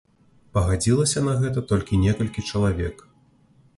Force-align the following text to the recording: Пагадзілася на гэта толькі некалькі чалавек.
Пагадзілася 0.57 1.23
на 1.27 1.35
гэта 1.43 1.63
толькі 1.73 2.01
некалькі 2.07 2.45
чалавек. 2.53 3.05